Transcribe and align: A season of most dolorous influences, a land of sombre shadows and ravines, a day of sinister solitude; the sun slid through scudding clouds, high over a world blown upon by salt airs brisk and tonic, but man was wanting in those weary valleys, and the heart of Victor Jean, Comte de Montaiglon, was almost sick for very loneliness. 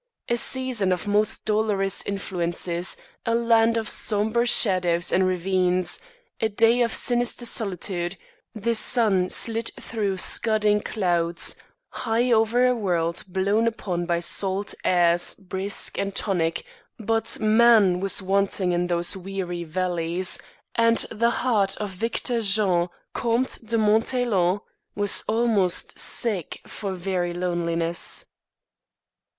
A 0.29 0.35
season 0.35 0.91
of 0.91 1.07
most 1.07 1.45
dolorous 1.45 2.03
influences, 2.07 2.97
a 3.23 3.35
land 3.35 3.77
of 3.77 3.87
sombre 3.87 4.47
shadows 4.47 5.11
and 5.11 5.27
ravines, 5.27 5.99
a 6.41 6.49
day 6.49 6.81
of 6.81 6.91
sinister 6.91 7.45
solitude; 7.45 8.17
the 8.55 8.73
sun 8.73 9.29
slid 9.29 9.69
through 9.79 10.17
scudding 10.17 10.81
clouds, 10.81 11.55
high 11.89 12.31
over 12.31 12.65
a 12.65 12.73
world 12.73 13.23
blown 13.27 13.67
upon 13.67 14.07
by 14.07 14.19
salt 14.21 14.73
airs 14.83 15.35
brisk 15.35 15.99
and 15.99 16.15
tonic, 16.15 16.65
but 16.97 17.39
man 17.39 17.99
was 17.99 18.23
wanting 18.23 18.71
in 18.71 18.87
those 18.87 19.15
weary 19.15 19.63
valleys, 19.63 20.39
and 20.73 21.05
the 21.11 21.29
heart 21.29 21.77
of 21.77 21.91
Victor 21.91 22.41
Jean, 22.41 22.87
Comte 23.13 23.59
de 23.65 23.77
Montaiglon, 23.77 24.61
was 24.95 25.23
almost 25.27 25.99
sick 25.99 26.59
for 26.65 26.93
very 26.95 27.35
loneliness. 27.35 28.25